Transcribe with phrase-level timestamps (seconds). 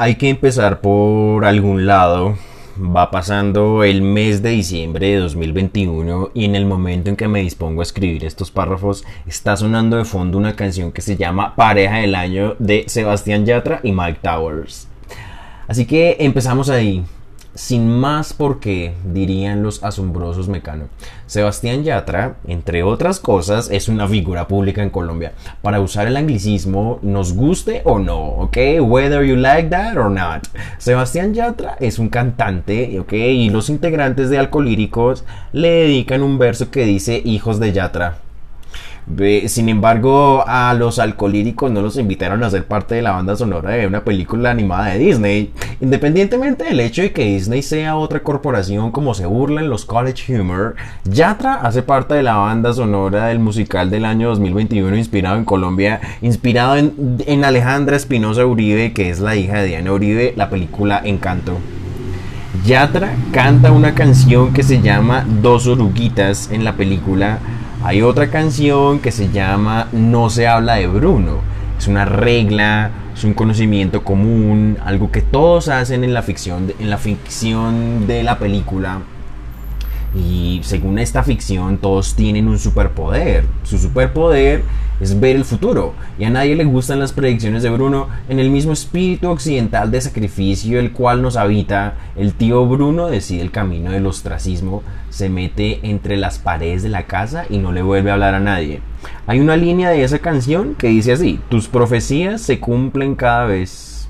[0.00, 2.38] hay que empezar por algún lado.
[2.80, 7.40] Va pasando el mes de diciembre de 2021 y en el momento en que me
[7.40, 11.96] dispongo a escribir estos párrafos está sonando de fondo una canción que se llama Pareja
[11.96, 14.86] del Año de Sebastián Yatra y Mike Towers.
[15.66, 17.04] Así que empezamos ahí
[17.54, 20.88] sin más porque, dirían los asombrosos mecanos.
[21.26, 25.32] Sebastián Yatra, entre otras cosas, es una figura pública en Colombia.
[25.62, 28.56] Para usar el anglicismo, nos guste o no, ¿ok?
[28.80, 30.46] Whether you like that or not.
[30.78, 33.12] Sebastián Yatra es un cantante, ¿ok?
[33.12, 38.27] Y los integrantes de Alcolíricos le dedican un verso que dice Hijos de Yatra.
[39.46, 43.70] Sin embargo, a los alcohólicos no los invitaron a ser parte de la banda sonora
[43.70, 45.52] de una película animada de Disney.
[45.80, 50.38] Independientemente del hecho de que Disney sea otra corporación como se burla en los College
[50.38, 55.44] Humor, Yatra hace parte de la banda sonora del musical del año 2021 inspirado en
[55.44, 60.50] Colombia, inspirado en, en Alejandra Espinosa Uribe, que es la hija de Diana Uribe, la
[60.50, 61.58] película Encanto.
[62.64, 67.38] Yatra canta una canción que se llama Dos oruguitas en la película
[67.82, 71.38] hay otra canción que se llama No se habla de Bruno.
[71.78, 76.90] Es una regla, es un conocimiento común, algo que todos hacen en la ficción, en
[76.90, 78.98] la ficción de la película.
[80.14, 83.44] Y según esta ficción, todos tienen un superpoder.
[83.62, 84.64] Su superpoder
[85.00, 85.94] es ver el futuro.
[86.18, 88.08] Y a nadie le gustan las predicciones de Bruno.
[88.28, 93.42] En el mismo espíritu occidental de sacrificio el cual nos habita, el tío Bruno decide
[93.42, 97.82] el camino del ostracismo, se mete entre las paredes de la casa y no le
[97.82, 98.80] vuelve a hablar a nadie.
[99.26, 104.08] Hay una línea de esa canción que dice así, tus profecías se cumplen cada vez.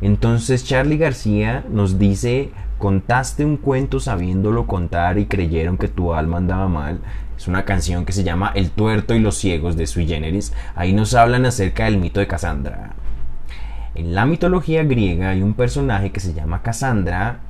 [0.00, 6.38] Entonces Charlie García nos dice, contaste un cuento sabiéndolo contar y creyeron que tu alma
[6.38, 7.00] andaba mal.
[7.44, 10.54] Es una canción que se llama El tuerto y los ciegos de Sui Generis.
[10.74, 12.94] Ahí nos hablan acerca del mito de Cassandra.
[13.94, 17.40] En la mitología griega hay un personaje que se llama Cassandra,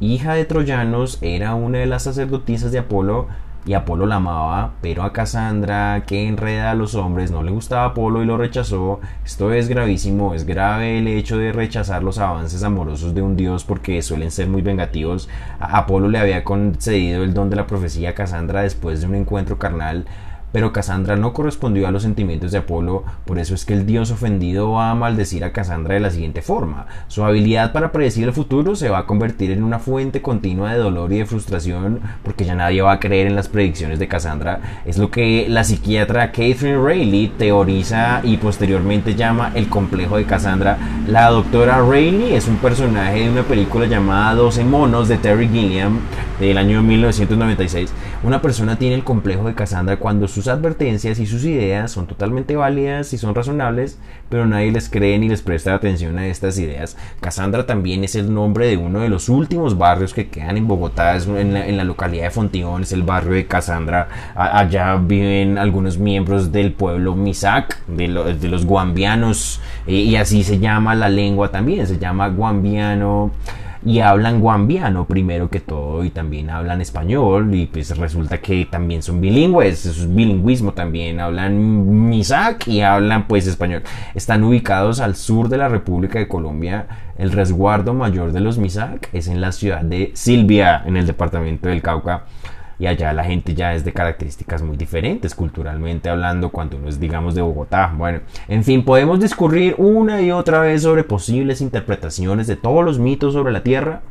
[0.00, 3.28] hija de troyanos, era una de las sacerdotisas de Apolo
[3.64, 7.86] y Apolo la amaba, pero a Cassandra, que enreda a los hombres, no le gustaba
[7.86, 9.00] Apolo y lo rechazó.
[9.24, 13.64] Esto es gravísimo, es grave el hecho de rechazar los avances amorosos de un dios
[13.64, 15.28] porque suelen ser muy vengativos.
[15.60, 19.58] Apolo le había concedido el don de la profecía a Cassandra después de un encuentro
[19.58, 20.06] carnal
[20.52, 24.10] pero Cassandra no correspondió a los sentimientos de Apolo, por eso es que el dios
[24.10, 26.86] ofendido va a maldecir a Cassandra de la siguiente forma.
[27.08, 30.78] Su habilidad para predecir el futuro se va a convertir en una fuente continua de
[30.78, 34.60] dolor y de frustración, porque ya nadie va a creer en las predicciones de Cassandra.
[34.84, 40.78] Es lo que la psiquiatra Catherine Rayleigh teoriza y posteriormente llama el complejo de Cassandra.
[41.08, 46.00] La doctora Rayleigh es un personaje de una película llamada 12 monos de Terry Gilliam
[46.40, 47.92] del año 1996.
[48.24, 52.54] Una persona tiene el complejo de Cassandra cuando sus advertencias y sus ideas son totalmente
[52.54, 56.96] válidas y son razonables, pero nadie les cree ni les presta atención a estas ideas.
[57.20, 61.16] Cassandra también es el nombre de uno de los últimos barrios que quedan en Bogotá,
[61.16, 64.08] en la, localidad de Fontibón, es el barrio de Cassandra.
[64.36, 70.60] allá viven algunos miembros del pueblo Misak, de, de los guambianos, eh, y así se
[70.60, 73.32] llama la lengua también, se llama guambiano
[73.84, 79.02] y hablan guambiano primero que todo y también hablan español y pues resulta que también
[79.02, 83.82] son bilingües, es bilingüismo también, hablan misak y hablan pues español.
[84.14, 86.86] Están ubicados al sur de la República de Colombia.
[87.18, 91.68] El resguardo mayor de los misak es en la ciudad de Silvia, en el departamento
[91.68, 92.24] del Cauca
[92.78, 97.00] y allá la gente ya es de características muy diferentes culturalmente hablando cuando uno es
[97.00, 97.92] digamos de Bogotá.
[97.96, 102.98] Bueno, en fin, podemos discurrir una y otra vez sobre posibles interpretaciones de todos los
[102.98, 104.02] mitos sobre la Tierra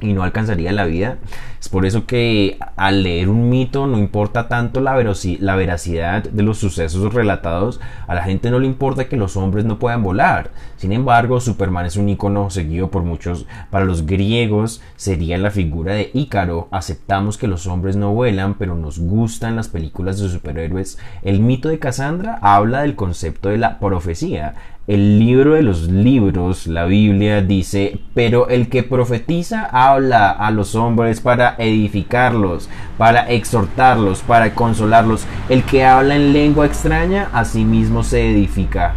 [0.00, 1.18] y no alcanzaría la vida.
[1.60, 4.94] Es por eso que al leer un mito no importa tanto la,
[5.40, 9.64] la, veracidad de los sucesos relatados, a la gente no le importa que los hombres
[9.64, 10.50] no puedan volar.
[10.76, 13.46] Sin embargo, Superman es un icono seguido por muchos.
[13.70, 16.68] Para los griegos sería la figura de Ícaro.
[16.70, 20.98] Aceptamos que los hombres no vuelan, pero nos gustan las películas de superhéroes.
[21.22, 24.54] El mito de Cassandra habla del concepto de la profecía
[24.86, 30.74] el libro de los libros, la Biblia, dice, pero el que profetiza habla a los
[30.74, 32.68] hombres para edificarlos,
[32.98, 35.26] para exhortarlos, para consolarlos.
[35.48, 38.94] El que habla en lengua extraña, a sí mismo se edifica,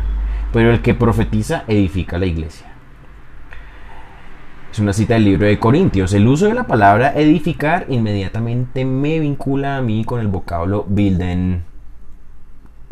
[0.51, 2.68] pero el que profetiza edifica la iglesia.
[4.71, 6.13] Es una cita del libro de Corintios.
[6.13, 11.73] El uso de la palabra edificar inmediatamente me vincula a mí con el vocablo bilden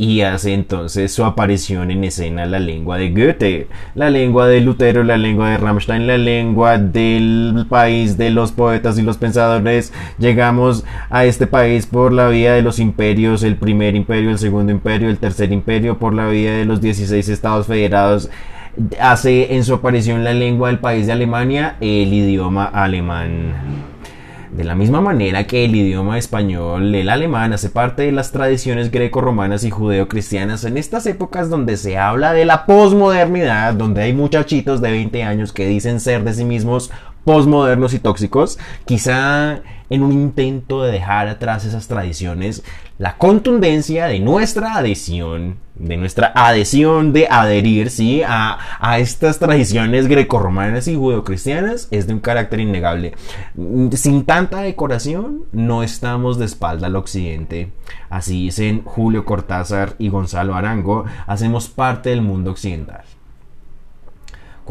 [0.01, 5.03] y hace entonces su aparición en escena la lengua de Goethe, la lengua de Lutero,
[5.03, 9.94] la lengua de Rammstein, la lengua del país de los poetas y los pensadores.
[10.18, 14.71] Llegamos a este país por la vía de los imperios, el primer imperio, el segundo
[14.71, 18.27] imperio, el tercer imperio, por la vía de los 16 estados federados
[19.00, 23.90] hace en su aparición la lengua del país de Alemania el idioma alemán.
[24.56, 28.92] De la misma manera que el idioma español, el alemán, hace parte de las tradiciones
[28.92, 34.81] greco-romanas y judeo-cristianas en estas épocas donde se habla de la posmodernidad, donde hay muchachitos
[34.81, 36.92] de 20 años que dicen ser de sí mismos
[37.23, 42.63] posmodernos y tóxicos, quizá en un intento de dejar atrás esas tradiciones,
[42.97, 48.21] la contundencia de nuestra adhesión, de nuestra adhesión de adherir, ¿sí?
[48.25, 53.15] A, a estas tradiciones grecorromanas y judeocristianas es de un carácter innegable.
[53.91, 57.73] Sin tanta decoración, no estamos de espalda al occidente.
[58.09, 63.03] Así dicen Julio Cortázar y Gonzalo Arango, hacemos parte del mundo occidental.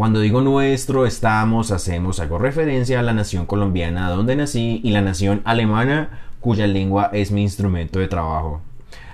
[0.01, 5.03] Cuando digo nuestro, estamos, hacemos, hago referencia a la nación colombiana donde nací y la
[5.03, 6.09] nación alemana
[6.41, 8.63] cuya lengua es mi instrumento de trabajo.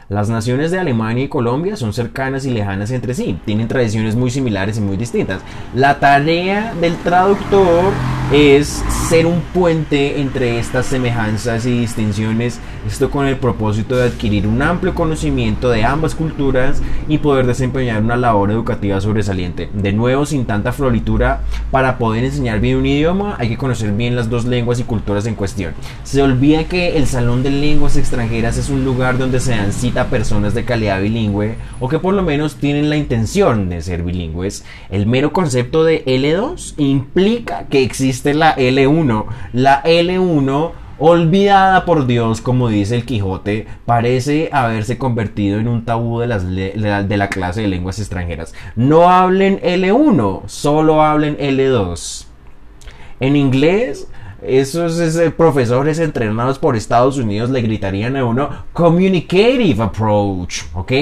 [0.08, 4.30] Las naciones de Alemania y Colombia son cercanas y lejanas entre sí, tienen tradiciones muy
[4.30, 5.42] similares y muy distintas.
[5.74, 7.92] La tarea del traductor
[8.32, 14.48] es ser un puente entre estas semejanzas y distinciones, esto con el propósito de adquirir
[14.48, 19.70] un amplio conocimiento de ambas culturas y poder desempeñar una labor educativa sobresaliente.
[19.72, 24.16] De nuevo, sin tanta floritura, para poder enseñar bien un idioma hay que conocer bien
[24.16, 25.74] las dos lenguas y culturas en cuestión.
[26.02, 30.06] Se olvida que el Salón de Lenguas Extranjeras es un lugar donde se dan citas
[30.06, 34.02] a personas de calidad bilingüe o que por lo menos tienen la intención de ser
[34.02, 39.26] bilingües, el mero concepto de L2 implica que existe la L1.
[39.52, 46.20] La L1 olvidada por Dios, como dice el Quijote, parece haberse convertido en un tabú
[46.20, 48.54] de, las de la clase de lenguas extranjeras.
[48.74, 52.26] No hablen L1, solo hablen L2.
[53.20, 54.08] En inglés,
[54.42, 55.00] esos
[55.32, 60.92] profesores entrenados por Estados Unidos le gritarían a uno communicative approach, ¿ok?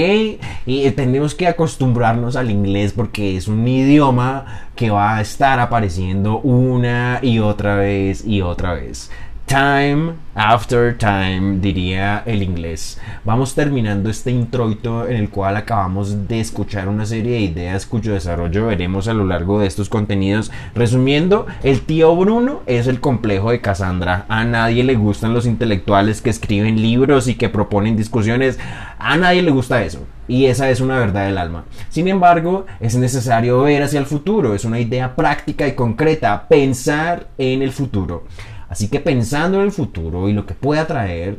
[0.67, 6.39] Y tenemos que acostumbrarnos al inglés porque es un idioma que va a estar apareciendo
[6.41, 9.11] una y otra vez y otra vez.
[9.47, 12.99] Time after time, diría el inglés.
[13.25, 18.15] Vamos terminando este introito en el cual acabamos de escuchar una serie de ideas cuyo
[18.15, 20.51] desarrollo veremos a lo largo de estos contenidos.
[20.75, 24.25] Resumiendo, el tío Bruno es el complejo de Cassandra.
[24.29, 28.59] A nadie le gustan los intelectuales que escriben libros y que proponen discusiones.
[28.99, 30.07] A nadie le gusta eso.
[30.27, 31.65] Y esa es una verdad del alma.
[31.91, 34.55] Sin embargo, es necesario ver hacia el futuro.
[34.55, 36.49] Es una idea práctica y concreta.
[36.49, 38.25] Pensar en el futuro.
[38.75, 41.39] Así que pensando en el futuro y lo que pueda traer,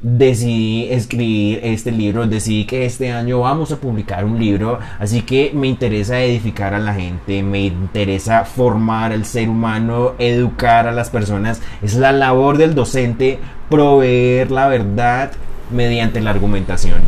[0.00, 5.52] decidí escribir este libro, decidí que este año vamos a publicar un libro, así que
[5.54, 11.10] me interesa edificar a la gente, me interesa formar al ser humano, educar a las
[11.10, 13.38] personas, es la labor del docente
[13.68, 15.32] proveer la verdad
[15.70, 17.02] mediante la argumentación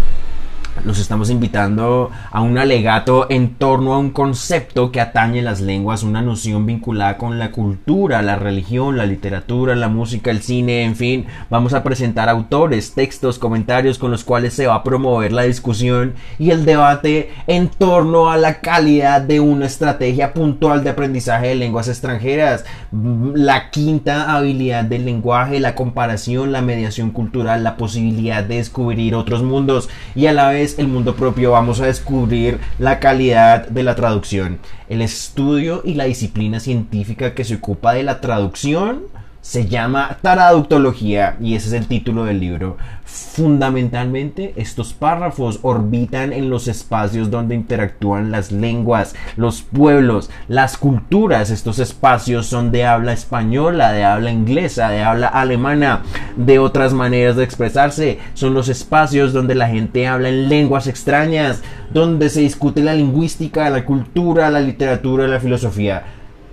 [0.85, 6.03] los estamos invitando a un alegato en torno a un concepto que atañe las lenguas,
[6.03, 10.97] una noción vinculada con la cultura, la religión, la literatura, la música, el cine, en
[10.97, 11.27] fin.
[11.51, 16.15] Vamos a presentar autores, textos, comentarios con los cuales se va a promover la discusión
[16.39, 21.55] y el debate en torno a la calidad de una estrategia puntual de aprendizaje de
[21.55, 28.57] lenguas extranjeras, la quinta habilidad del lenguaje, la comparación, la mediación cultural, la posibilidad de
[28.57, 33.69] descubrir otros mundos y a la vez el mundo propio, vamos a descubrir la calidad
[33.69, 34.59] de la traducción.
[34.89, 39.03] El estudio y la disciplina científica que se ocupa de la traducción
[39.43, 42.77] se llama Traductología y ese es el título del libro.
[43.05, 51.51] Fundamentalmente, estos párrafos orbitan en los espacios donde interactúan las lenguas, los pueblos, las culturas.
[51.51, 56.03] Estos espacios son de habla española, de habla inglesa, de habla alemana,
[56.37, 58.19] de otras maneras de expresarse.
[58.35, 61.63] Son los espacios donde la gente habla en lenguas extrañas,
[61.93, 66.05] donde se discute la lingüística, la cultura, la literatura, la filosofía.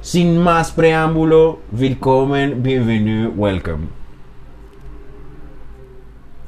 [0.02, 3.99] Sin más preámbulo, willkommen, bienvenue, welcome.